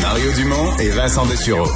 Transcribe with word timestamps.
Mario 0.00 0.32
Dumont 0.32 0.76
et 0.80 0.88
Vincent 0.88 1.24
Dessureau. 1.26 1.68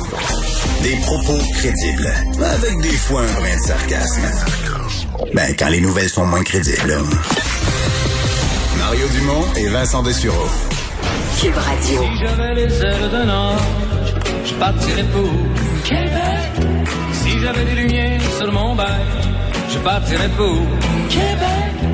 Des 0.83 0.97
propos 0.97 1.39
crédibles, 1.55 2.13
avec 2.43 2.81
des 2.81 2.97
fois 2.97 3.21
un 3.21 3.41
brin 3.41 3.57
de 3.57 3.61
sarcasme. 3.61 4.23
Ben, 5.33 5.55
quand 5.57 5.69
les 5.69 5.81
nouvelles 5.81 6.09
sont 6.09 6.27
moins 6.27 6.43
crédibles. 6.43 6.97
Mario 8.79 9.07
Dumont 9.09 9.45
et 9.57 9.69
Vincent 9.69 10.03
Dessureau. 10.03 10.49
Cube 11.41 11.55
Radio. 11.55 12.03
Si 12.03 12.19
j'avais 12.19 12.55
les 12.55 12.83
ailes 12.83 13.11
d'un 13.13 13.31
ange, 13.31 13.61
je 14.45 14.55
partirais 14.55 15.05
pour 15.13 15.31
Québec. 15.85 16.85
Si 17.13 17.39
j'avais 17.41 17.65
des 17.65 17.75
lumières 17.83 18.21
sur 18.39 18.51
mon 18.51 18.75
bail, 18.75 19.05
je 19.73 19.79
partirais 19.79 20.31
pour 20.37 20.57
Québec. 21.09 21.86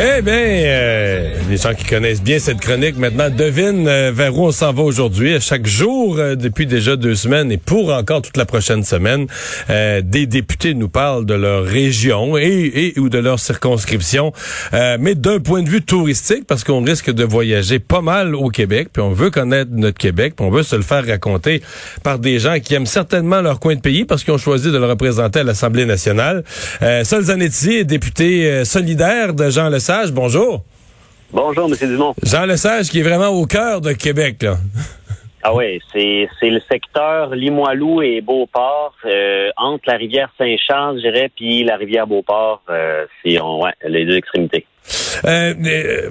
Eh 0.00 0.22
bien, 0.22 0.32
euh, 0.32 1.34
les 1.50 1.56
gens 1.56 1.74
qui 1.74 1.84
connaissent 1.84 2.22
bien 2.22 2.38
cette 2.38 2.60
chronique 2.60 2.96
maintenant 2.96 3.30
devinent 3.30 3.88
euh, 3.88 4.12
vers 4.14 4.38
où 4.38 4.46
on 4.46 4.52
s'en 4.52 4.72
va 4.72 4.84
aujourd'hui. 4.84 5.40
Chaque 5.40 5.66
jour, 5.66 6.18
euh, 6.20 6.36
depuis 6.36 6.66
déjà 6.66 6.94
deux 6.94 7.16
semaines 7.16 7.50
et 7.50 7.56
pour 7.56 7.92
encore 7.92 8.22
toute 8.22 8.36
la 8.36 8.44
prochaine 8.44 8.84
semaine, 8.84 9.26
des 9.68 10.26
députés 10.26 10.74
nous 10.74 10.88
parlent 10.88 11.26
de 11.26 11.34
leur 11.34 11.64
région 11.64 12.38
et, 12.38 12.94
ou 12.96 13.08
de 13.08 13.18
leur 13.18 13.40
circonscription, 13.40 14.32
mais 14.72 15.14
d'un 15.14 15.40
point 15.40 15.62
de 15.62 15.68
vue 15.68 15.82
touristique, 15.82 16.46
parce 16.46 16.64
qu'on 16.64 16.82
risque 16.82 17.10
de 17.10 17.24
voyager 17.24 17.78
pas 17.78 18.00
mal 18.00 18.34
au 18.34 18.48
Québec, 18.50 18.88
puis 18.92 19.02
on 19.02 19.10
veut 19.10 19.30
connaître 19.30 19.70
notre 19.72 19.98
Québec, 19.98 20.34
puis 20.36 20.46
on 20.46 20.50
veut 20.50 20.62
se 20.62 20.76
le 20.76 20.82
faire 20.82 21.06
raconter 21.06 21.62
par 22.02 22.18
des 22.18 22.38
gens 22.38 22.58
qui 22.60 22.74
aiment 22.74 22.86
certainement 22.86 23.40
leur 23.40 23.60
coin 23.60 23.74
de 23.74 23.80
pays 23.80 24.04
parce 24.04 24.24
qu'ils 24.24 24.34
ont 24.34 24.38
choisi 24.38 24.70
de 24.70 24.78
le 24.78 24.86
représenter 24.86 25.40
à 25.40 25.44
l'Assemblée 25.44 25.86
nationale. 25.86 26.44
Euh, 26.82 27.04
Zanetti, 27.04 27.84
député 27.84 28.64
solidaire 28.64 29.34
de 29.34 29.50
Jean 29.50 29.68
Lesage, 29.88 30.12
bonjour. 30.12 30.64
Bonjour, 31.32 31.66
M. 31.70 31.88
Dumont. 31.88 32.14
Jean 32.22 32.44
Lesage 32.44 32.90
qui 32.90 33.00
est 33.00 33.02
vraiment 33.02 33.28
au 33.28 33.46
cœur 33.46 33.80
de 33.80 33.92
Québec, 33.92 34.42
là. 34.42 34.56
Ah 35.40 35.54
oui, 35.54 35.78
c'est 35.92 36.28
c'est 36.40 36.50
le 36.50 36.60
secteur 36.70 37.30
Limoilou 37.34 38.02
et 38.02 38.20
Beauport, 38.20 38.92
euh, 39.06 39.48
entre 39.56 39.84
la 39.86 39.94
rivière 39.96 40.28
Saint-Charles, 40.36 40.96
je 40.96 41.08
dirais, 41.08 41.30
puis 41.34 41.62
la 41.64 41.76
rivière 41.76 42.06
Beauport, 42.08 42.60
euh, 42.68 43.06
c'est 43.22 43.40
on- 43.40 43.62
ouais, 43.62 43.70
les 43.88 44.04
deux 44.04 44.16
extrémités. 44.16 44.66
Euh, 45.24 45.54
euh, 45.64 46.10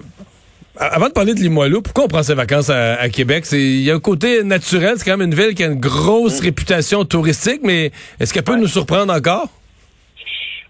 avant 0.77 1.09
de 1.09 1.13
parler 1.13 1.33
de 1.35 1.39
Limoilou, 1.41 1.81
pourquoi 1.81 2.05
on 2.05 2.07
prend 2.07 2.23
ses 2.23 2.35
vacances 2.35 2.69
à, 2.69 2.93
à 2.95 3.09
Québec? 3.09 3.43
Il 3.51 3.81
y 3.83 3.91
a 3.91 3.95
un 3.95 3.99
côté 3.99 4.43
naturel, 4.43 4.93
c'est 4.97 5.03
quand 5.05 5.17
même 5.17 5.27
une 5.29 5.35
ville 5.37 5.53
qui 5.53 5.63
a 5.63 5.67
une 5.67 5.79
grosse 5.79 6.39
réputation 6.39 7.03
touristique, 7.03 7.59
mais 7.63 7.91
est-ce 8.21 8.33
qu'elle 8.33 8.43
peut 8.43 8.55
nous 8.55 8.67
surprendre 8.67 9.13
encore? 9.13 9.49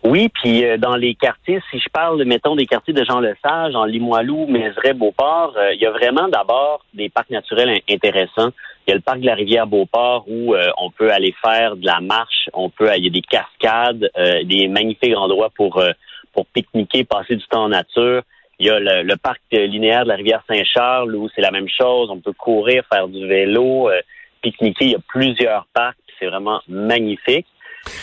Oui, 0.10 0.30
puis 0.30 0.64
euh, 0.64 0.78
dans 0.78 0.96
les 0.96 1.16
quartiers, 1.16 1.60
si 1.70 1.80
je 1.80 1.90
parle, 1.90 2.24
mettons, 2.24 2.56
des 2.56 2.66
quartiers 2.66 2.94
de 2.94 3.04
Jean 3.04 3.20
Lesage, 3.20 3.76
en 3.76 3.84
Limoilou, 3.84 4.48
Mézeray, 4.48 4.94
Beauport, 4.94 5.54
euh, 5.58 5.74
il 5.74 5.82
y 5.82 5.86
a 5.86 5.92
vraiment 5.92 6.30
d'abord 6.30 6.86
des 6.94 7.10
parcs 7.10 7.30
naturels 7.30 7.70
in- 7.70 7.94
intéressants. 7.94 8.52
Il 8.86 8.92
y 8.92 8.94
a 8.94 8.96
le 8.96 9.02
parc 9.02 9.20
de 9.20 9.26
la 9.26 9.36
rivière 9.36 9.68
Beauport 9.68 10.24
où 10.30 10.56
euh, 10.56 10.70
on 10.78 10.92
peut 10.92 11.12
aller 11.12 11.36
faire 11.44 11.76
de 11.76 11.86
la 11.86 12.00
marche, 12.00 12.50
on 12.54 12.70
peut, 12.70 12.90
il 12.96 13.04
y 13.04 13.08
a 13.08 13.10
des 13.10 13.22
cascades, 13.22 14.10
euh, 14.18 14.46
des 14.46 14.70
magnifiques 14.70 15.18
endroits 15.18 15.50
pour 15.54 15.78
euh, 15.80 15.92
pour 16.32 16.46
pique-niquer, 16.46 17.04
passer 17.04 17.36
du 17.36 17.46
temps 17.48 17.66
en 17.66 17.70
nature. 17.70 18.22
Il 18.60 18.68
y 18.68 18.70
a 18.70 18.80
le, 18.80 19.04
le 19.04 19.18
parc 19.18 19.42
euh, 19.56 19.66
linéaire 19.66 20.04
de 20.06 20.10
la 20.10 20.16
rivière 20.16 20.42
Saint-Charles 20.48 21.14
où 21.16 21.28
c'est 21.36 21.42
la 21.42 21.52
même 21.52 21.68
chose. 21.68 22.10
On 22.12 22.20
peut 22.22 22.32
courir, 22.32 22.84
faire 22.90 23.10
du 23.10 23.28
vélo, 23.28 23.90
pique-niquer. 24.42 24.86
Il 24.86 24.92
y 24.92 24.96
a 24.96 25.00
plusieurs 25.10 25.66
parcs. 25.74 25.98
C'est 26.18 26.28
vraiment 26.28 26.62
magnifique. 26.70 27.48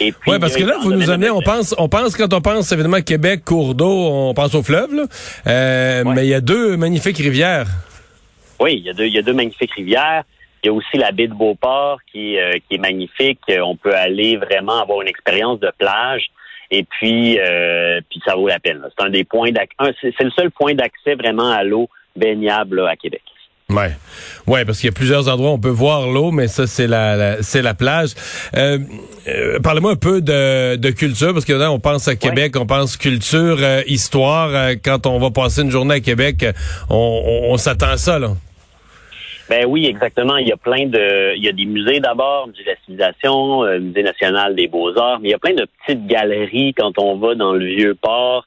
Et 0.01 0.13
puis, 0.13 0.31
Oui, 0.31 0.39
parce 0.39 0.57
que 0.57 0.65
là, 0.65 0.77
vous 0.83 0.93
nous 0.93 1.11
amenez, 1.11 1.31
on 1.31 1.41
pense, 1.41 1.75
on 1.79 1.89
pense, 1.89 2.17
quand 2.17 2.33
on 2.33 2.41
pense 2.41 2.71
évidemment 2.73 3.01
Québec, 3.01 3.45
cours 3.45 3.75
d'eau, 3.75 4.09
on 4.11 4.35
pense 4.35 4.55
au 4.55 4.63
fleuve, 4.63 4.95
là. 4.95 5.05
Euh, 5.47 6.05
Ouais. 6.05 6.15
mais 6.15 6.27
il 6.27 6.31
y 6.31 6.35
a 6.35 6.41
deux 6.41 6.77
magnifiques 6.77 7.19
rivières. 7.19 7.67
Oui, 8.61 8.75
il 8.77 8.85
y, 8.85 8.91
a 8.91 8.93
deux, 8.93 9.07
il 9.07 9.15
y 9.15 9.19
a 9.19 9.23
deux 9.23 9.33
magnifiques 9.33 9.73
rivières. 9.73 10.25
Il 10.63 10.69
y 10.69 10.71
a 10.71 10.73
aussi 10.73 10.97
la 10.97 11.13
baie 11.13 11.27
de 11.29 11.35
Beauport 11.35 11.99
qui, 12.11 12.39
euh, 12.39 12.53
qui 12.69 12.77
est 12.77 12.79
magnifique. 12.79 13.41
On 13.63 13.77
peut 13.77 13.95
aller 13.95 14.37
vraiment 14.37 14.81
avoir 14.81 15.03
une 15.03 15.09
expérience 15.09 15.61
de 15.61 15.71
plage. 15.79 16.31
Et 16.71 16.85
puis, 16.85 17.39
euh, 17.39 18.01
puis 18.09 18.21
ça 18.27 18.35
vaut 18.35 18.49
la 18.49 18.59
peine. 18.59 18.81
C'est 18.97 19.05
un 19.05 19.11
des 19.11 19.25
points 19.25 19.51
d'accès. 19.53 19.95
C'est 20.01 20.25
le 20.25 20.31
seul 20.31 20.51
point 20.51 20.75
d'accès 20.75 21.15
vraiment 21.15 21.51
à 21.51 21.63
l'eau 21.63 21.89
baignable 22.17 22.81
là, 22.81 22.91
à 22.91 22.97
Québec. 22.97 23.23
Ouais, 23.71 23.93
ouais, 24.47 24.65
parce 24.67 24.79
qu'il 24.79 24.89
y 24.89 24.93
a 24.93 24.95
plusieurs 24.95 25.27
endroits 25.29 25.51
où 25.51 25.55
on 25.55 25.59
peut 25.59 25.71
voir 25.71 26.07
l'eau, 26.07 26.31
mais 26.31 26.49
ça 26.49 26.67
c'est 26.67 26.87
la, 26.87 27.17
la- 27.17 27.43
c'est 27.43 27.63
la 27.63 27.73
plage. 27.73 28.11
Euh, 28.55 28.79
euh, 29.27 29.59
Parlez-moi 29.61 29.93
un 29.93 29.97
peu 29.97 30.21
de, 30.21 30.77
de 30.77 30.91
culture, 30.91 31.33
parce 31.33 31.47
que 31.47 31.55
là 31.55 31.73
on 31.73 31.81
pense 31.81 32.07
à 32.07 32.15
Québec, 32.15 32.57
on 32.59 32.67
pense 32.67 32.99
culture, 32.99 33.57
euh, 33.61 33.81
histoire. 33.87 34.73
Quand 34.85 35.07
on 35.07 35.19
va 35.19 35.31
passer 35.31 35.63
une 35.63 35.71
journée 35.71 35.95
à 35.95 36.01
Québec, 36.01 36.45
on, 36.91 37.23
on, 37.49 37.53
on 37.55 37.57
s'attend 37.57 37.89
à 37.89 37.97
ça 37.97 38.19
là. 38.19 38.29
Ben 39.49 39.65
oui, 39.67 39.87
exactement. 39.87 40.37
Il 40.37 40.47
y 40.49 40.53
a 40.53 40.57
plein 40.59 40.87
de, 40.87 41.35
il 41.37 41.43
y 41.45 41.49
a 41.49 41.53
des 41.53 41.65
musées 41.67 42.01
d'abord, 42.01 42.49
musée 42.49 42.65
de 42.65 42.69
la 42.69 42.77
civilisation, 42.85 43.63
musée 43.81 44.03
national 44.03 44.55
des 44.55 44.69
beaux-arts, 44.69 45.21
mais 45.21 45.29
il 45.29 45.33
y 45.33 45.35
a 45.35 45.39
plein 45.39 45.55
de 45.55 45.67
petites 45.87 46.07
galeries 46.07 46.75
quand 46.75 46.93
on 46.99 47.17
va 47.17 47.35
dans 47.35 47.53
le 47.55 47.65
vieux 47.65 47.95
port. 47.95 48.47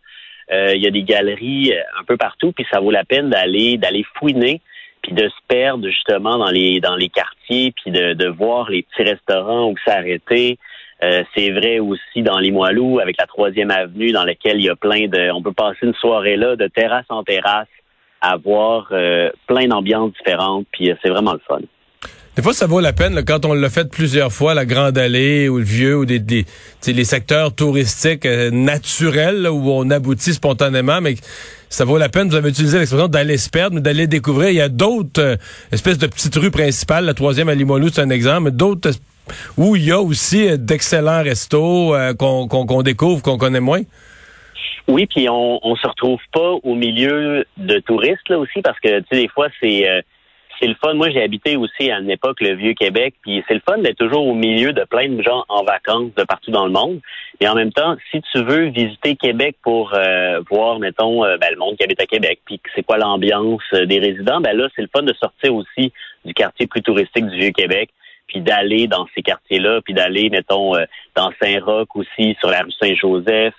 Il 0.51 0.79
y 0.81 0.87
a 0.87 0.91
des 0.91 1.03
galeries 1.03 1.73
un 1.99 2.03
peu 2.03 2.17
partout, 2.17 2.51
puis 2.51 2.65
ça 2.71 2.79
vaut 2.79 2.89
la 2.91 3.03
peine 3.03 3.29
d'aller 3.29 3.77
d'aller 3.77 4.05
fouiner, 4.17 4.59
puis 5.07 5.15
de 5.15 5.29
se 5.29 5.35
perdre 5.47 5.87
justement 5.87 6.37
dans 6.37 6.51
les 6.51 6.81
dans 6.81 6.97
les 6.97 7.07
quartiers, 7.07 7.73
puis 7.81 7.91
de, 7.91 8.13
de 8.13 8.27
voir 8.27 8.69
les 8.69 8.83
petits 8.83 9.09
restaurants 9.09 9.69
où 9.69 9.75
s'arrêter. 9.85 10.57
Euh, 11.01 11.23
c'est 11.33 11.51
vrai 11.51 11.79
aussi 11.79 12.23
dans 12.23 12.39
Limoilou 12.39 12.99
avec 12.99 13.15
la 13.17 13.25
troisième 13.25 13.71
avenue 13.71 14.11
dans 14.11 14.25
laquelle 14.25 14.57
il 14.57 14.65
y 14.65 14.69
a 14.69 14.75
plein 14.75 15.07
de, 15.07 15.31
on 15.31 15.41
peut 15.41 15.53
passer 15.53 15.77
une 15.83 15.93
soirée 15.93 16.35
là 16.35 16.55
de 16.55 16.67
terrasse 16.67 17.05
en 17.09 17.23
terrasse 17.23 17.67
avoir 18.19 18.87
euh, 18.91 19.29
plein 19.47 19.67
d'ambiances 19.67 20.11
différentes, 20.13 20.65
puis 20.71 20.89
euh, 20.89 20.95
c'est 21.01 21.09
vraiment 21.09 21.33
le 21.33 21.41
fun. 21.47 21.59
Des 22.35 22.43
fois, 22.43 22.53
ça 22.53 22.67
vaut 22.67 22.79
la 22.79 22.93
peine 22.93 23.15
là, 23.15 23.23
quand 23.23 23.45
on 23.45 23.53
l'a 23.53 23.69
fait 23.69 23.89
plusieurs 23.89 24.31
fois, 24.31 24.53
la 24.53 24.65
Grande 24.65 24.97
Allée 24.97 25.49
ou 25.49 25.57
le 25.57 25.63
Vieux 25.63 25.97
ou 25.97 26.05
des, 26.05 26.19
des 26.19 26.45
les 26.85 27.03
secteurs 27.03 27.53
touristiques 27.55 28.25
euh, 28.25 28.51
naturels 28.51 29.41
là, 29.41 29.51
où 29.51 29.71
on 29.71 29.89
aboutit 29.89 30.33
spontanément, 30.33 31.01
mais 31.01 31.15
ça 31.69 31.85
vaut 31.85 31.97
la 31.97 32.09
peine. 32.09 32.29
Vous 32.29 32.35
avez 32.35 32.49
utilisé 32.49 32.77
l'expression 32.79 33.07
d'aller 33.07 33.37
se 33.37 33.49
perdre, 33.49 33.75
mais 33.75 33.81
d'aller 33.81 34.07
découvrir. 34.07 34.49
Il 34.49 34.55
y 34.55 34.61
a 34.61 34.69
d'autres 34.69 35.21
euh, 35.21 35.35
espèces 35.71 35.97
de 35.97 36.07
petites 36.07 36.35
rues 36.35 36.51
principales. 36.51 37.05
La 37.05 37.13
troisième 37.13 37.49
à 37.49 37.55
Limoilou, 37.55 37.89
c'est 37.89 38.01
un 38.01 38.09
exemple, 38.09 38.51
d'autres 38.51 38.91
es- 38.91 39.31
où 39.57 39.75
il 39.75 39.83
y 39.85 39.91
a 39.91 39.99
aussi 39.99 40.47
euh, 40.47 40.57
d'excellents 40.57 41.23
restos 41.23 41.93
euh, 41.95 42.13
qu'on 42.13 42.81
découvre, 42.83 43.21
qu'on 43.21 43.37
connaît 43.37 43.59
moins. 43.59 43.81
Oui, 44.87 45.05
puis 45.05 45.27
on, 45.29 45.59
on 45.67 45.75
se 45.75 45.85
retrouve 45.85 46.19
pas 46.31 46.51
au 46.63 46.73
milieu 46.75 47.45
de 47.57 47.79
touristes 47.79 48.29
là 48.29 48.39
aussi 48.39 48.61
parce 48.61 48.79
que 48.79 48.99
tu 49.01 49.05
sais 49.11 49.21
des 49.23 49.27
fois 49.27 49.47
c'est 49.61 49.89
euh, 49.89 50.01
c'est 50.59 50.67
le 50.67 50.75
fun. 50.75 50.93
Moi, 50.93 51.09
j'ai 51.09 51.21
habité 51.21 51.55
aussi 51.55 51.91
à 51.91 51.99
une 51.99 52.09
époque 52.09 52.41
le 52.41 52.55
vieux 52.55 52.73
Québec, 52.73 53.15
puis 53.21 53.43
c'est 53.47 53.53
le 53.53 53.61
fun 53.67 53.77
d'être 53.79 53.97
toujours 53.97 54.25
au 54.25 54.33
milieu 54.33 54.73
de 54.73 54.83
plein 54.83 55.09
de 55.09 55.21
gens 55.21 55.43
en 55.49 55.63
vacances 55.63 56.13
de 56.15 56.23
partout 56.23 56.51
dans 56.51 56.65
le 56.65 56.71
monde. 56.71 56.99
Et 57.39 57.47
en 57.47 57.55
même 57.55 57.71
temps, 57.71 57.95
si 58.11 58.21
tu 58.31 58.43
veux 58.43 58.65
visiter 58.65 59.15
Québec 59.15 59.55
pour 59.63 59.93
euh, 59.93 60.41
voir, 60.49 60.79
mettons, 60.79 61.23
euh, 61.23 61.37
ben, 61.37 61.49
le 61.51 61.57
monde 61.57 61.77
qui 61.77 61.83
habite 61.83 62.01
à 62.01 62.05
Québec, 62.05 62.39
puis 62.45 62.59
c'est 62.75 62.83
quoi 62.83 62.97
l'ambiance 62.97 63.61
euh, 63.73 63.85
des 63.85 63.99
résidents, 63.99 64.41
ben 64.41 64.55
là, 64.55 64.67
c'est 64.75 64.81
le 64.81 64.89
fun 64.95 65.03
de 65.03 65.13
sortir 65.13 65.53
aussi 65.53 65.91
du 66.25 66.33
quartier 66.33 66.67
plus 66.67 66.81
touristique 66.81 67.27
du 67.27 67.37
vieux 67.37 67.51
Québec, 67.51 67.89
puis 68.27 68.41
d'aller 68.41 68.87
dans 68.87 69.07
ces 69.15 69.21
quartiers-là, 69.21 69.81
puis 69.81 69.93
d'aller, 69.93 70.29
mettons, 70.29 70.75
euh, 70.75 70.85
dans 71.15 71.31
Saint-Roch 71.41 71.89
aussi, 71.95 72.35
sur 72.39 72.49
la 72.49 72.61
rue 72.61 72.71
Saint-Joseph, 72.71 73.53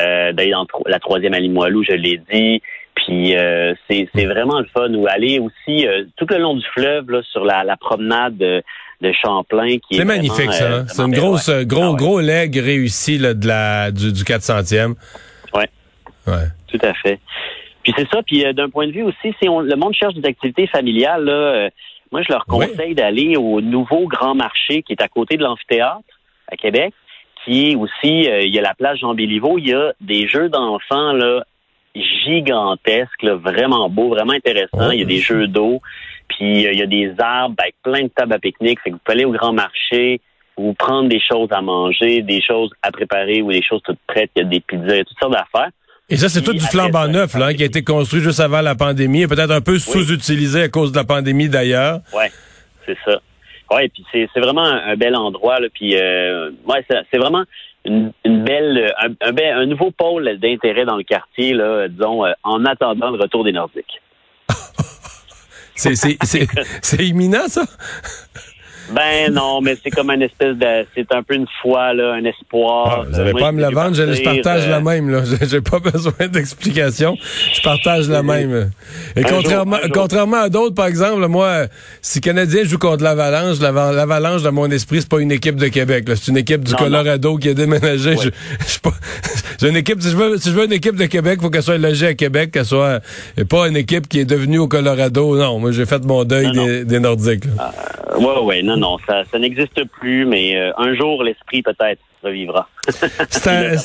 euh, 0.00 0.32
d'aller 0.32 0.50
dans 0.50 0.66
la 0.86 0.98
troisième 0.98 1.34
à 1.34 1.38
je 1.38 1.94
l'ai 1.94 2.20
dit. 2.30 2.62
Puis 3.08 3.34
euh, 3.36 3.72
c'est 3.88 4.06
c'est 4.14 4.26
vraiment 4.26 4.58
le 4.60 4.66
fun. 4.66 4.92
Ou 4.92 5.06
aller 5.08 5.38
aussi 5.38 5.86
euh, 5.88 6.04
tout 6.16 6.26
le 6.28 6.36
long 6.38 6.54
du 6.54 6.64
fleuve, 6.74 7.10
là, 7.10 7.22
sur 7.32 7.44
la, 7.44 7.64
la 7.64 7.76
promenade 7.78 8.36
de, 8.36 8.62
de 9.00 9.12
Champlain. 9.12 9.78
qui 9.78 9.94
est 9.94 9.98
C'est 9.98 10.04
magnifique, 10.04 10.36
vraiment, 10.36 10.52
ça. 10.52 10.64
euh, 10.64 10.80
hein? 10.82 10.84
C'est 10.88 11.02
une 11.02 11.12
grosse, 11.14 11.48
euh, 11.48 11.58
ouais. 11.60 11.66
gros, 11.66 11.82
Ah 11.82 11.90
ouais. 11.92 11.96
gros 11.96 12.20
leg 12.20 12.54
réussi 12.56 13.16
là, 13.16 13.32
de 13.32 13.46
la, 13.48 13.90
du, 13.90 14.12
du 14.12 14.22
400e. 14.24 14.94
Ouais. 15.54 15.68
Ouais. 16.26 16.34
Tout 16.70 16.78
à 16.82 16.92
fait. 16.92 17.18
Puis 17.82 17.94
c'est 17.96 18.08
ça. 18.10 18.22
Puis 18.22 18.44
euh, 18.44 18.52
d'un 18.52 18.68
point 18.68 18.86
de 18.86 18.92
vue 18.92 19.04
aussi, 19.04 19.34
si 19.40 19.48
on, 19.48 19.60
le 19.60 19.76
monde 19.76 19.94
cherche 19.94 20.12
des 20.14 20.28
activités 20.28 20.66
familiales, 20.66 21.24
là, 21.24 21.32
euh, 21.32 21.68
moi 22.12 22.20
je 22.22 22.30
leur 22.30 22.44
Oui. 22.48 22.66
conseille 22.68 22.94
d'aller 22.94 23.36
au 23.38 23.62
nouveau 23.62 24.06
Grand 24.06 24.34
Marché 24.34 24.82
qui 24.82 24.92
est 24.92 25.02
à 25.02 25.08
côté 25.08 25.38
de 25.38 25.42
l'amphithéâtre 25.44 26.02
à 26.52 26.56
Québec, 26.56 26.92
qui 27.44 27.70
est 27.70 27.74
aussi, 27.76 28.28
euh, 28.28 28.42
il 28.42 28.54
y 28.54 28.58
a 28.58 28.62
la 28.62 28.74
plage 28.74 28.98
Jean 28.98 29.14
Béliveau, 29.14 29.56
il 29.56 29.68
y 29.68 29.72
a 29.72 29.92
des 30.02 30.28
jeux 30.28 30.50
d'enfants 30.50 31.12
là. 31.14 31.44
Gigantesque, 32.24 33.22
là, 33.22 33.34
vraiment 33.34 33.88
beau, 33.88 34.08
vraiment 34.08 34.32
intéressant. 34.32 34.90
Il 34.90 35.00
y 35.00 35.02
a 35.02 35.06
des 35.06 35.18
jeux 35.18 35.46
d'eau, 35.46 35.80
puis 36.28 36.66
euh, 36.66 36.72
il 36.72 36.78
y 36.78 36.82
a 36.82 36.86
des 36.86 37.12
arbres 37.18 37.56
avec 37.58 37.74
plein 37.82 38.02
de 38.02 38.08
tables 38.08 38.32
à 38.34 38.38
pique-nique. 38.38 38.80
Fait 38.82 38.90
que 38.90 38.94
vous 38.94 39.00
pouvez 39.04 39.16
aller 39.16 39.24
au 39.24 39.32
grand 39.32 39.52
marché, 39.52 40.20
vous 40.56 40.74
prendre 40.74 41.08
des 41.08 41.20
choses 41.20 41.48
à 41.52 41.60
manger, 41.60 42.22
des 42.22 42.42
choses 42.42 42.70
à 42.82 42.90
préparer 42.90 43.42
ou 43.42 43.50
des 43.50 43.62
choses 43.62 43.80
toutes 43.84 43.98
prêtes. 44.06 44.30
Il 44.36 44.42
y 44.42 44.46
a 44.46 44.48
des 44.48 44.60
pizzas, 44.60 44.94
il 44.94 44.96
y 44.98 45.00
a 45.00 45.04
toutes 45.04 45.18
sortes 45.18 45.32
d'affaires. 45.32 45.70
Et 46.10 46.16
ça, 46.16 46.28
c'est 46.30 46.40
tout 46.40 46.54
du 46.54 46.60
flambant 46.60 47.06
neuf, 47.06 47.34
là, 47.34 47.52
qui 47.52 47.62
a 47.62 47.66
été 47.66 47.84
construit 47.84 48.22
juste 48.22 48.40
avant 48.40 48.62
la 48.62 48.74
pandémie, 48.74 49.22
et 49.22 49.26
peut-être 49.28 49.50
un 49.50 49.60
peu 49.60 49.78
sous-utilisé 49.78 50.62
à 50.62 50.68
cause 50.68 50.90
de 50.90 50.96
la 50.96 51.04
pandémie 51.04 51.50
d'ailleurs. 51.50 52.00
Ouais, 52.14 52.30
c'est 52.86 52.96
ça. 53.04 53.20
Ouais, 53.70 53.90
puis 53.90 54.02
c'est, 54.10 54.40
vraiment 54.40 54.64
un, 54.64 54.96
bel 54.96 55.14
endroit, 55.14 55.60
là, 55.60 55.68
puis 55.72 55.96
euh, 55.96 56.50
ouais, 56.66 56.82
c'est 56.88 57.18
vraiment 57.18 57.44
une, 57.84 58.12
belle, 58.24 58.92
un, 59.00 59.14
un, 59.20 59.66
nouveau 59.66 59.90
pôle 59.90 60.38
d'intérêt 60.38 60.84
dans 60.84 60.96
le 60.96 61.04
quartier, 61.04 61.54
là, 61.54 61.88
disons, 61.88 62.24
euh, 62.24 62.32
en 62.42 62.64
attendant 62.64 63.10
le 63.10 63.18
retour 63.18 63.44
des 63.44 63.52
Nordiques. 63.52 64.02
c'est 65.74 67.06
imminent, 67.06 67.48
ça? 67.48 67.62
Ben 68.90 69.32
non, 69.32 69.60
mais 69.60 69.76
c'est 69.82 69.90
comme 69.90 70.10
une 70.10 70.22
espèce 70.22 70.56
de, 70.56 70.86
c'est 70.94 71.12
un 71.12 71.22
peu 71.22 71.34
une 71.34 71.46
foi 71.62 71.94
là, 71.94 72.14
un 72.14 72.24
espoir. 72.24 73.00
Ah, 73.00 73.04
vous 73.08 73.16
n'avez 73.16 73.32
pas 73.32 73.48
à 73.48 73.52
me 73.52 73.60
la 73.60 73.70
vendre, 73.70 73.94
je, 73.94 74.22
partage 74.22 74.68
la 74.68 74.76
euh, 74.76 74.80
même 74.80 75.10
là. 75.10 75.22
J'ai 75.42 75.60
pas 75.60 75.78
besoin 75.78 76.28
d'explication, 76.28 77.16
je 77.54 77.60
partage 77.62 78.08
la 78.08 78.22
même. 78.22 78.70
Et 79.16 79.22
contrairement, 79.22 79.78
contrairement 79.92 80.42
à 80.42 80.48
d'autres, 80.48 80.74
par 80.74 80.86
exemple, 80.86 81.26
moi, 81.28 81.66
si 82.02 82.20
Canadien 82.20 82.64
joue 82.64 82.78
contre 82.78 83.02
l'Avalanche, 83.04 83.60
l'Avalanche 83.60 84.42
dans 84.42 84.52
mon 84.52 84.70
esprit 84.70 84.98
c'est 85.00 85.08
pas 85.08 85.20
une 85.20 85.32
équipe 85.32 85.56
de 85.56 85.68
Québec. 85.68 86.04
C'est 86.08 86.28
une 86.28 86.36
équipe 86.36 86.64
du 86.64 86.74
Colorado 86.74 87.36
qui 87.36 87.50
a 87.50 87.54
déménagé. 87.54 88.16
Je, 88.16 88.30
j'ai 89.60 89.68
une 89.68 89.76
équipe. 89.76 90.00
Si 90.00 90.10
je 90.10 90.16
veux, 90.16 90.38
si 90.38 90.50
je 90.50 90.54
veux 90.54 90.64
une 90.64 90.72
équipe 90.72 90.96
de 90.96 91.06
Québec, 91.06 91.40
faut 91.40 91.50
qu'elle 91.50 91.62
soit 91.62 91.78
logée 91.78 92.08
à 92.08 92.14
Québec, 92.14 92.52
qu'elle 92.52 92.64
soit 92.64 93.00
pas 93.48 93.68
une 93.68 93.76
équipe 93.76 94.08
qui 94.08 94.20
est 94.20 94.24
devenue 94.24 94.58
au 94.58 94.68
Colorado. 94.68 95.36
Non, 95.36 95.58
moi 95.58 95.72
j'ai 95.72 95.86
fait 95.86 96.04
mon 96.04 96.24
deuil 96.24 96.50
des, 96.52 96.84
des, 96.84 97.00
Nordiques. 97.00 97.44
Euh, 97.46 98.18
ouais, 98.18 98.42
ouais, 98.42 98.62
non, 98.62 98.76
non, 98.78 98.98
ça, 99.06 99.24
ça 99.30 99.38
n'existe 99.38 99.84
plus, 99.84 100.24
mais 100.24 100.56
euh, 100.56 100.72
un 100.78 100.94
jour, 100.94 101.22
l'esprit 101.22 101.62
peut-être 101.62 102.00
revivra. 102.22 102.68
C'est 103.30 103.76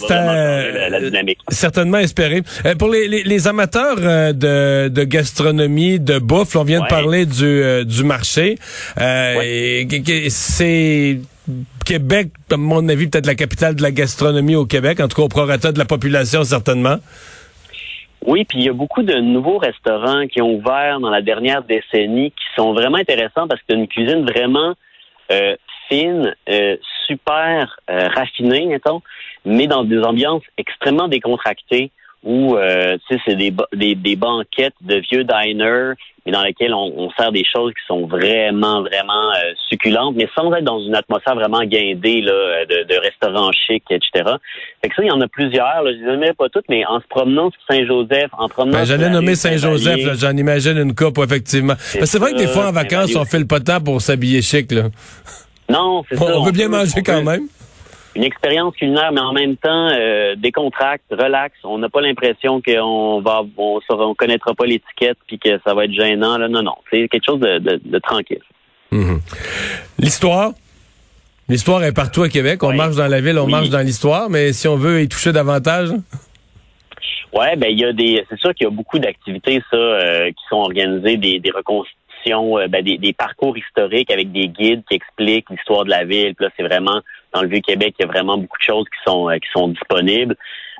certainement 1.49 1.99
espéré. 1.99 2.41
Euh, 2.65 2.75
pour 2.75 2.89
les, 2.89 3.07
les, 3.07 3.23
les 3.23 3.47
amateurs 3.47 3.97
euh, 3.99 4.33
de, 4.33 4.89
de, 4.89 5.03
gastronomie, 5.03 5.99
de 5.99 6.17
bouffe, 6.19 6.55
on 6.55 6.63
vient 6.63 6.81
de 6.81 6.87
parler 6.87 7.25
du, 7.25 7.85
du 7.85 8.03
marché. 8.03 8.57
C'est 10.29 11.19
Québec, 11.85 12.29
à 12.51 12.57
mon 12.57 12.87
avis, 12.87 13.07
peut-être 13.07 13.27
la 13.27 13.35
capitale 13.35 13.75
de 13.75 13.81
la 13.81 13.91
gastronomie 13.91 14.55
au 14.55 14.65
Québec, 14.65 14.99
en 14.99 15.07
tout 15.07 15.17
cas 15.17 15.23
au 15.23 15.29
prorata 15.29 15.71
de 15.71 15.77
la 15.77 15.85
population, 15.85 16.43
certainement. 16.43 16.97
Oui, 18.25 18.45
puis 18.45 18.59
il 18.59 18.65
y 18.65 18.69
a 18.69 18.73
beaucoup 18.73 19.03
de 19.03 19.15
nouveaux 19.15 19.57
restaurants 19.57 20.27
qui 20.27 20.41
ont 20.41 20.53
ouvert 20.55 20.99
dans 21.01 21.09
la 21.09 21.21
dernière 21.21 21.61
décennie 21.63 22.31
qui 22.31 22.45
sont 22.55 22.73
vraiment 22.73 22.97
intéressants 22.97 23.47
parce 23.47 23.59
que 23.61 23.65
c'est 23.69 23.75
une 23.75 23.87
cuisine 23.87 24.25
vraiment 24.25 24.73
euh, 25.31 25.55
fine, 25.89 26.33
euh, 26.49 26.77
super 27.05 27.79
euh, 27.89 28.07
raffinée, 28.07 28.65
mettons, 28.67 29.01
mais 29.43 29.67
dans 29.67 29.83
des 29.83 29.99
ambiances 29.99 30.43
extrêmement 30.57 31.09
décontractées 31.09 31.91
où 32.23 32.55
euh, 32.55 32.97
tu 33.07 33.15
sais 33.15 33.21
c'est 33.25 33.35
des, 33.35 33.53
des, 33.73 33.95
des, 33.95 34.15
banquettes 34.15 34.75
de 34.81 34.95
vieux 34.95 35.25
diners 35.25 35.93
mais 36.25 36.31
dans 36.31 36.41
lesquelles 36.41 36.73
on, 36.73 36.93
on, 36.95 37.11
sert 37.11 37.33
des 37.33 37.43
choses 37.43 37.73
qui 37.73 37.85
sont 37.85 38.07
vraiment 38.07 38.81
vraiment 38.81 39.31
euh, 39.31 39.53
succulentes 39.69 40.15
mais 40.15 40.29
sans 40.33 40.53
être 40.53 40.63
dans 40.63 40.79
une 40.79 40.95
atmosphère 40.95 41.35
vraiment 41.35 41.63
guindée 41.65 42.21
là 42.21 42.65
de, 42.65 42.83
de 42.87 42.95
restaurants 42.99 43.51
chics 43.51 43.83
etc 43.89 44.23
fait 44.81 44.89
que 44.89 44.95
ça 44.95 45.03
il 45.03 45.07
y 45.07 45.11
en 45.11 45.19
a 45.19 45.27
plusieurs 45.27 45.83
là, 45.83 45.91
je 45.91 45.97
les 45.97 46.05
nommerai 46.05 46.33
pas 46.33 46.47
toutes 46.47 46.65
mais 46.69 46.85
en 46.85 47.01
se 47.01 47.07
promenant 47.07 47.51
sur 47.51 47.59
Saint-Joseph 47.69 48.31
en 48.37 48.47
promenant 48.47 48.79
ben, 48.79 48.85
j'allais 48.85 49.09
nommer 49.09 49.35
Saint-Joseph 49.35 50.17
j'en 50.17 50.37
imagine 50.37 50.77
une 50.77 50.95
coupe 50.95 51.17
effectivement. 51.17 51.75
C'est 51.77 52.19
vrai 52.19 52.31
que 52.31 52.37
des 52.37 52.47
fois 52.47 52.67
en 52.67 52.71
vacances 52.71 53.15
on 53.15 53.25
fait 53.25 53.39
le 53.39 53.47
pas 53.47 53.59
temps 53.59 53.81
pour 53.81 54.01
s'habiller 54.01 54.41
chic 54.41 54.71
là. 54.71 54.83
Non 55.69 56.03
c'est 56.09 56.15
ça 56.15 56.37
on, 56.37 56.43
veut 56.43 56.51
bien 56.51 56.69
manger 56.69 57.01
quand 57.03 57.21
même 57.21 57.47
une 58.15 58.23
expérience 58.23 58.75
culinaire, 58.75 59.11
mais 59.11 59.21
en 59.21 59.33
même 59.33 59.57
temps 59.57 59.89
euh, 59.91 60.35
décontracte, 60.35 61.05
relax. 61.11 61.55
On 61.63 61.77
n'a 61.77 61.89
pas 61.89 62.01
l'impression 62.01 62.61
qu'on 62.61 63.21
va, 63.21 63.41
on, 63.57 63.79
on 63.89 64.15
connaîtra 64.15 64.53
pas 64.53 64.65
l'étiquette 64.65 65.17
puis 65.27 65.39
que 65.39 65.59
ça 65.65 65.73
va 65.73 65.85
être 65.85 65.93
gênant. 65.93 66.37
Là, 66.37 66.47
non, 66.47 66.61
non, 66.61 66.75
c'est 66.91 67.07
quelque 67.07 67.25
chose 67.25 67.39
de, 67.39 67.99
tranquille. 67.99 68.43
Mhm. 68.91 69.19
L'histoire? 69.99 70.51
L'histoire 71.49 71.83
est 71.83 71.93
partout 71.93 72.23
à 72.23 72.29
Québec. 72.29 72.63
On 72.63 72.73
marche 72.73 72.95
dans 72.95 73.07
la 73.07 73.19
ville, 73.19 73.37
on 73.37 73.47
marche 73.47 73.69
dans 73.69 73.81
l'histoire, 73.81 74.29
mais 74.29 74.53
si 74.53 74.67
on 74.67 74.77
veut 74.77 75.01
y 75.01 75.09
toucher 75.09 75.31
davantage? 75.31 75.89
Ouais, 77.33 77.55
ben 77.55 77.67
il 77.69 77.79
y 77.79 77.85
a 77.85 77.91
des, 77.91 78.23
c'est 78.29 78.39
sûr 78.39 78.53
qu'il 78.53 78.65
y 78.65 78.67
a 78.67 78.69
beaucoup 78.69 78.99
d'activités 78.99 79.61
ça 79.71 79.75
euh, 79.75 80.27
qui 80.29 80.43
sont 80.49 80.57
organisées, 80.57 81.17
des, 81.17 81.39
des 81.39 81.49
euh, 82.31 82.67
ben, 82.67 82.83
des, 82.83 82.97
des, 82.97 83.13
parcours 83.13 83.57
historiques 83.57 84.11
avec 84.11 84.31
des 84.31 84.47
guides 84.47 84.83
qui 84.89 84.95
expliquent 84.95 85.49
l'histoire 85.49 85.85
de 85.85 85.89
la 85.89 86.03
ville. 86.05 86.35
Puis 86.35 86.45
là, 86.45 86.51
c'est 86.55 86.63
vraiment 86.63 87.01
dans 87.33 87.41
le 87.41 87.47
Vieux-Québec, 87.47 87.95
il 87.99 88.03
y 88.03 88.05
a 88.05 88.11
vraiment 88.11 88.37
beaucoup 88.37 88.57
de 88.57 88.63
choses 88.63 88.85
qui 88.85 89.09
sont 89.09 89.29
euh, 89.29 89.35
qui 89.35 89.49
sont 89.51 89.69
disponibles 89.69 90.35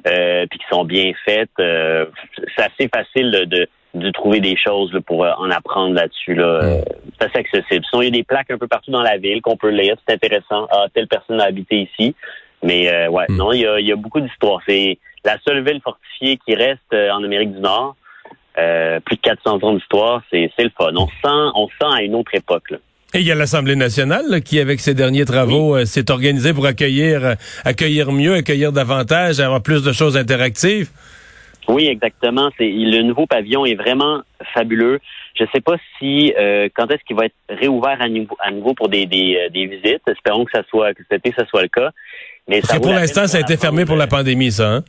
euh, 0.08 0.46
puis 0.50 0.60
qui 0.60 0.66
sont 0.70 0.86
bien 0.86 1.12
faites. 1.26 1.50
C'est 1.58 2.64
assez 2.64 2.90
facile 2.94 3.32
de, 3.32 3.68
de, 3.94 4.12
trouver 4.12 4.40
des 4.40 4.56
choses 4.56 4.98
pour 5.06 5.22
en 5.22 5.50
apprendre 5.50 5.96
là-dessus. 5.96 6.36
Là. 6.36 6.82
C'est 7.20 7.26
assez 7.26 7.40
accessible. 7.40 7.86
Sinon, 7.90 8.02
il 8.02 8.06
y 8.06 8.08
a 8.08 8.12
des 8.12 8.24
plaques 8.24 8.52
un 8.52 8.58
peu 8.58 8.68
partout 8.68 8.92
dans 8.92 9.02
la 9.02 9.18
ville 9.18 9.42
qu'on 9.42 9.58
peut 9.58 9.70
lire. 9.70 9.96
C'est 10.08 10.14
intéressant. 10.14 10.68
Ah, 10.72 10.88
telle 10.94 11.08
personne 11.08 11.42
a 11.42 11.46
habité 11.46 11.90
ici. 11.90 12.16
Mais 12.62 13.08
ouais, 13.08 13.26
non, 13.30 13.52
il 13.52 13.62
y 13.62 13.68
a, 13.68 13.80
il 13.80 13.88
y 13.88 13.92
a 13.92 13.96
beaucoup 13.96 14.22
d'histoires. 14.22 14.62
C'est 14.68 14.98
la 15.26 15.38
seule 15.46 15.64
ville 15.64 15.82
fortifiée 15.82 16.38
qui 16.46 16.56
reste 16.56 16.94
en 16.94 17.24
Amérique 17.24 17.54
du 17.54 17.60
Nord. 17.60 17.96
Plus 18.56 19.16
de 19.16 19.22
400 19.22 19.64
ans 19.64 19.74
d'histoire, 19.74 20.22
c'est 20.32 20.50
le 20.60 20.72
fun. 20.78 20.92
On 20.96 21.08
sent, 21.08 21.52
on 21.56 21.68
sent 21.68 21.96
à 21.98 22.02
une 22.04 22.16
autre 22.16 22.34
époque. 22.36 22.72
Là. 22.72 22.78
Et 23.16 23.20
il 23.20 23.28
y 23.28 23.32
a 23.32 23.36
l'Assemblée 23.36 23.76
nationale 23.76 24.42
qui, 24.42 24.60
avec 24.60 24.80
ses 24.80 24.96
derniers 24.96 25.26
travaux, 25.26 25.76
euh, 25.76 25.86
s'est 25.86 26.10
organisée 26.10 26.52
pour 26.52 26.66
accueillir, 26.66 27.24
euh, 27.24 27.34
accueillir 27.64 28.12
mieux, 28.12 28.34
accueillir 28.34 28.72
davantage, 28.72 29.40
avoir 29.40 29.62
plus 29.62 29.84
de 29.84 29.92
choses 29.92 30.18
interactives. 30.18 30.90
Oui, 31.68 31.86
exactement. 31.86 32.50
C'est 32.58 32.68
le 32.68 33.04
nouveau 33.04 33.28
pavillon 33.28 33.68
est 33.68 33.76
vraiment 33.76 34.22
fabuleux. 34.56 35.00
Je 35.36 35.44
ne 35.44 35.50
sais 35.54 35.62
pas 35.62 35.76
si 36.00 36.34
euh, 36.40 36.70
quand 36.76 36.90
est-ce 36.90 37.04
qu'il 37.06 37.16
va 37.16 37.26
être 37.26 37.36
réouvert 37.50 38.02
à 38.02 38.10
nouveau, 38.10 38.36
à 38.40 38.50
nouveau 38.50 38.74
pour 38.74 38.90
des, 38.90 39.06
des, 39.06 39.48
des, 39.54 39.68
visites. 39.68 40.02
Espérons 40.08 40.46
que 40.46 40.52
ça 40.52 40.64
soit 40.70 40.96
que 40.96 41.04
cet 41.10 41.24
été 41.24 41.36
ça 41.38 41.46
soit 41.46 41.62
le 41.62 41.68
cas. 41.68 41.92
Mais 42.48 42.62
Parce 42.62 42.80
pour 42.80 42.92
l'instant, 42.92 43.28
ça 43.28 43.38
a 43.38 43.42
été 43.42 43.58
fermé 43.58 43.86
pour 43.86 43.96
la 43.96 44.08
pandémie, 44.08 44.52
ça. 44.52 44.70
Hein? 44.70 44.84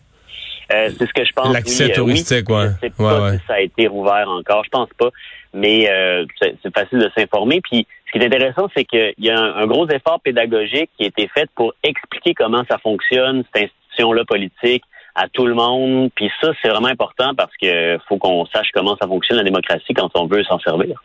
Euh, 0.73 0.91
c'est 0.99 1.07
ce 1.07 1.13
que 1.13 1.25
je 1.25 1.33
pense. 1.33 1.53
L'accès 1.53 1.93
touristique, 1.93 2.49
oui. 2.49 2.65
Je 2.77 2.89
sais 2.89 2.93
pas 2.97 3.33
si 3.33 3.39
ça 3.47 3.55
a 3.55 3.61
été 3.61 3.87
rouvert 3.87 4.29
encore. 4.29 4.65
Je 4.65 4.71
pense 4.71 4.89
pas. 4.99 5.11
Mais 5.53 5.89
euh, 5.91 6.25
c'est 6.41 6.75
facile 6.75 6.99
de 6.99 7.11
s'informer. 7.17 7.61
Puis 7.61 7.87
ce 8.07 8.13
qui 8.13 8.19
est 8.19 8.27
intéressant, 8.27 8.69
c'est 8.77 8.85
qu'il 8.85 9.15
y 9.19 9.31
a 9.31 9.39
un, 9.39 9.67
gros 9.67 9.89
effort 9.89 10.21
pédagogique 10.21 10.91
qui 10.97 11.05
a 11.05 11.07
été 11.09 11.29
fait 11.35 11.49
pour 11.55 11.75
expliquer 11.83 12.35
comment 12.35 12.65
ça 12.69 12.79
fonctionne, 12.79 13.45
cette 13.55 13.65
institution-là 13.65 14.25
politique, 14.25 14.83
à 15.15 15.29
tout 15.29 15.47
le 15.47 15.55
monde. 15.55 16.11
Puis 16.15 16.31
ça, 16.41 16.51
c'est 16.61 16.69
vraiment 16.69 16.89
important 16.89 17.35
parce 17.37 17.53
que 17.61 17.99
faut 18.09 18.19
qu'on 18.19 18.47
sache 18.47 18.69
comment 18.75 18.97
ça 19.01 19.07
fonctionne 19.07 19.39
la 19.39 19.45
démocratie 19.45 19.95
quand 19.95 20.11
on 20.15 20.27
veut 20.27 20.43
s'en 20.45 20.59
servir. 20.59 21.01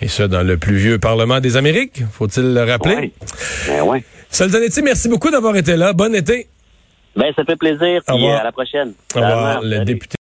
Et 0.00 0.08
ça, 0.08 0.28
dans 0.28 0.42
le 0.42 0.58
plus 0.58 0.76
vieux 0.76 0.98
Parlement 0.98 1.40
des 1.40 1.56
Amériques, 1.56 2.02
faut-il 2.12 2.52
le 2.52 2.62
rappeler? 2.62 2.96
Oui. 2.96 3.12
Ben 3.66 3.82
ouais. 3.82 4.04
Solzanetti, 4.28 4.82
merci 4.82 5.08
beaucoup 5.08 5.30
d'avoir 5.30 5.56
été 5.56 5.76
là. 5.76 5.94
Bon 5.94 6.14
été. 6.14 6.48
Ben, 7.16 7.32
ça 7.34 7.44
fait 7.44 7.56
plaisir. 7.56 8.02
Puis 8.06 8.26
à 8.28 8.44
la 8.44 8.52
prochaine. 8.52 8.92
Au 9.14 9.20
revoir. 9.20 9.60
Le 9.62 9.84
député 9.84 10.14